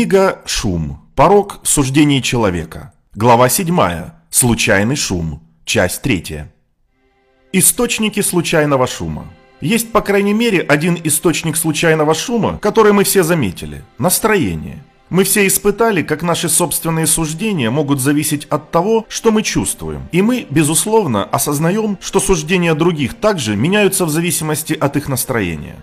[0.00, 1.10] Книга «Шум.
[1.14, 2.94] Порог суждений человека».
[3.14, 3.76] Глава 7.
[4.30, 5.42] Случайный шум.
[5.66, 6.44] Часть 3.
[7.52, 9.26] Источники случайного шума.
[9.60, 14.82] Есть, по крайней мере, один источник случайного шума, который мы все заметили– настроение.
[15.10, 20.08] Мы все испытали, как наши собственные суждения могут зависеть от того, что мы чувствуем.
[20.12, 25.76] И мы, безусловно, осознаем, что суждения других также меняются в зависимости от их настроения.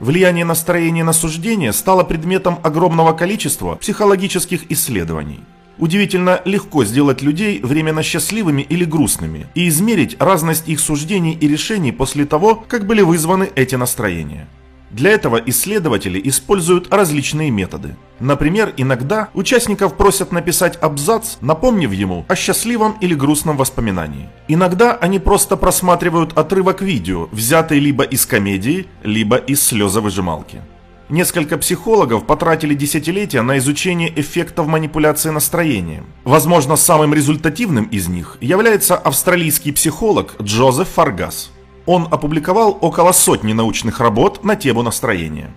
[0.00, 5.40] Влияние настроения на суждение стало предметом огромного количества психологических исследований.
[5.76, 11.92] Удивительно легко сделать людей временно счастливыми или грустными и измерить разность их суждений и решений
[11.92, 14.48] после того, как были вызваны эти настроения.
[14.90, 17.96] Для этого исследователи используют различные методы.
[18.20, 24.28] Например, иногда участников просят написать абзац, напомнив ему о счастливом или грустном воспоминании.
[24.48, 30.62] Иногда они просто просматривают отрывок видео, взятый либо из комедии, либо из слезовыжималки.
[31.10, 36.06] Несколько психологов потратили десятилетия на изучение эффектов манипуляции настроением.
[36.24, 41.50] Возможно, самым результативным из них является австралийский психолог Джозеф Фаргас.
[41.88, 45.50] Он опубликовал около сотни научных работ на тему настроения.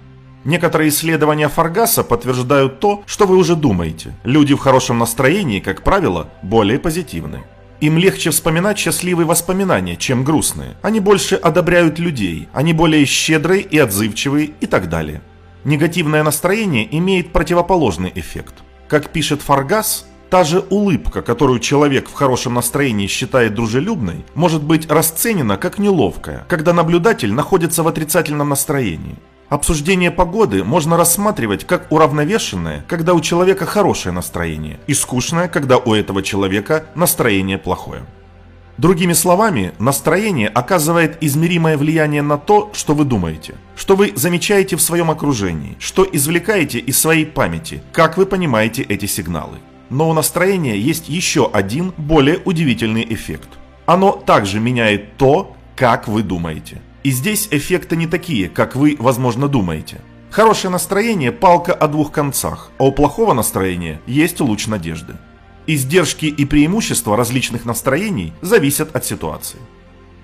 [0.46, 4.16] Некоторые исследования Фаргаса подтверждают то, что вы уже думаете.
[4.24, 7.44] Люди в хорошем настроении, как правило, более позитивны.
[7.82, 10.78] Им легче вспоминать счастливые воспоминания, чем грустные.
[10.82, 15.22] Они больше одобряют людей, они более щедрые и отзывчивые и так далее.
[15.66, 18.54] Негативное настроение имеет противоположный эффект.
[18.88, 24.90] Как пишет Фаргас, Та же улыбка, которую человек в хорошем настроении считает дружелюбной, может быть
[24.90, 29.18] расценена как неловкая, когда наблюдатель находится в отрицательном настроении.
[29.50, 35.94] Обсуждение погоды можно рассматривать как уравновешенное, когда у человека хорошее настроение, и скучное, когда у
[35.94, 38.04] этого человека настроение плохое.
[38.78, 44.82] Другими словами, настроение оказывает измеримое влияние на то, что вы думаете, что вы замечаете в
[44.82, 49.58] своем окружении, что извлекаете из своей памяти, как вы понимаете эти сигналы.
[49.92, 53.50] Но у настроения есть еще один более удивительный эффект.
[53.86, 56.82] Оно также меняет то, как вы думаете.
[57.04, 60.00] И здесь эффекты не такие, как вы, возможно, думаете.
[60.30, 65.16] Хорошее настроение– палка о двух концах, а у плохого настроения есть луч надежды.
[65.68, 69.60] Издержки и преимущества различных настроений зависят от ситуации.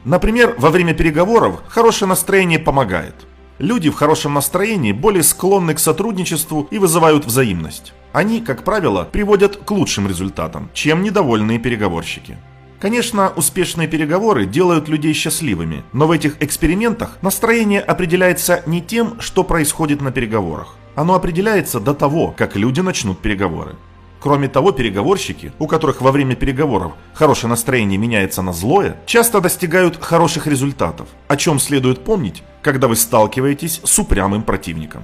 [0.06, 3.27] Например, во время переговоров хорошее настроение помогает.
[3.60, 7.94] Люди в хорошем настроении более склонны к сотрудничеству и вызывают взаимность.
[8.14, 12.38] Они, как правило, приводят к лучшим результатам, чем недовольные переговорщики.
[12.80, 19.44] Конечно, успешные переговоры делают людей счастливыми, но в этих экспериментах настроение определяется не тем, что
[19.44, 20.76] происходит на переговорах.
[20.94, 23.76] Оно определяется до того, как люди начнут переговоры.
[24.20, 30.04] Кроме того, переговорщики, у которых во время переговоров хорошее настроение меняется на злое, часто достигают
[30.04, 35.04] хороших результатов, о чем следует помнить, когда вы сталкиваетесь с упрямым противником.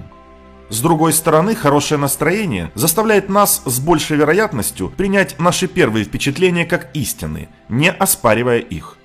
[0.69, 6.89] С другой стороны, хорошее настроение заставляет нас с большей вероятностью принять наши первые впечатления как
[6.95, 8.97] истинные, не оспаривая их.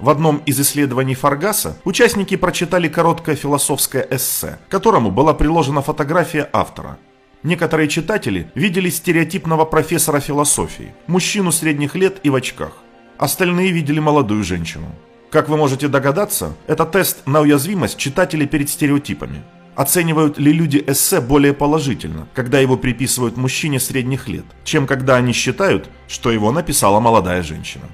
[0.00, 6.98] В одном из исследований Фаргаса участники прочитали короткое философское эссе, которому была приложена фотография автора.
[7.42, 12.72] Некоторые читатели видели стереотипного профессора философии, мужчину средних лет и в очках.
[13.18, 14.86] Остальные видели молодую женщину.
[15.30, 19.42] Как вы можете догадаться, это тест на уязвимость читателей перед стереотипами.
[19.74, 25.32] Оценивают ли люди эссе более положительно, когда его приписывают мужчине средних лет, чем когда они
[25.32, 27.86] считают, что его написала молодая женщина?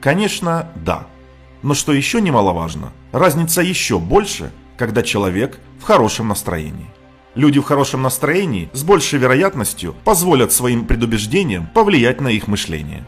[0.00, 1.06] Конечно, да.
[1.62, 6.90] Но что еще немаловажно, разница еще больше, когда человек в хорошем настроении.
[7.34, 13.06] Люди в хорошем настроении с большей вероятностью позволят своим предубеждениям повлиять на их мышление.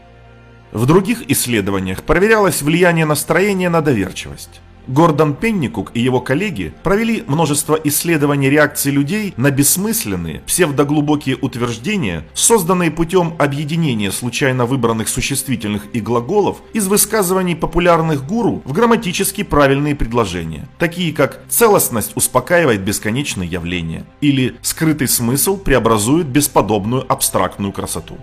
[0.71, 4.61] В других исследованиях проверялось влияние настроения на доверчивость.
[4.87, 12.91] Гордон Пенникук и его коллеги провели множество исследований реакции людей на бессмысленные, псевдоглубокие утверждения, созданные
[12.91, 20.67] путем объединения случайно выбранных существительных и глаголов из высказываний популярных гуру в грамматически правильные предложения,
[20.77, 28.17] такие как «целостность успокаивает бесконечные явления» или «скрытый смысл преобразует бесподобную абстрактную красоту».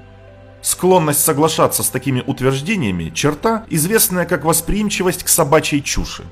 [0.62, 6.23] Склонность соглашаться с такими утверждениями– черта, известная как восприимчивость к собачьей чуши.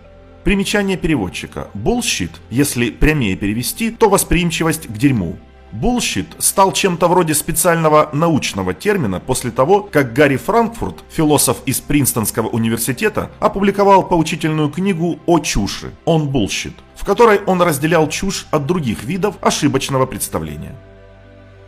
[0.45, 1.69] Примечание переводчика.
[1.75, 5.37] Bullshit, если прямее перевести, то восприимчивость к дерьму.
[5.73, 12.49] Bullshit стал чем-то вроде специального научного термина после того, как Гарри Франкфурт, философ из Принстонского
[12.49, 19.05] университета, опубликовал поучительную книгу о чуши «On Bullshit», в которой он разделял чушь от других
[19.05, 20.75] видов ошибочного представления.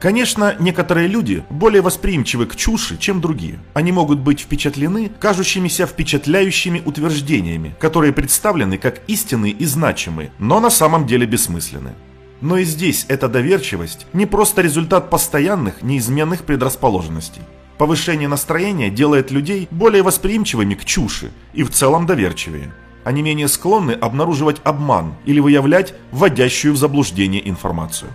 [0.03, 3.61] Конечно, некоторые люди более восприимчивы к чуши, чем другие.
[3.73, 10.71] Они могут быть впечатлены кажущимися впечатляющими утверждениями, которые представлены как истинные и значимые, но на
[10.71, 11.93] самом деле бессмысленны.
[12.41, 17.43] Но и здесь эта доверчивость не просто результат постоянных, неизменных предрасположенностей.
[17.79, 22.75] Повышение настроения делает людей более восприимчивыми к чуши и в целом доверчивее.
[23.05, 28.11] Они менее склонны обнаруживать обман или выявлять вводящую в заблуждение информацию.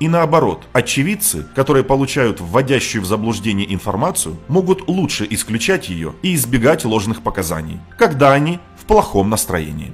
[0.00, 6.84] И наоборот, очевидцы, которые получают вводящую в заблуждение информацию, могут лучше исключать ее и избегать
[6.84, 9.92] ложных показаний, когда они в плохом настроении.